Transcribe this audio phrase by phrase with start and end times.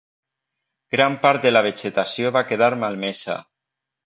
[0.95, 3.39] Gran part de la vegetació va quedar malmesa.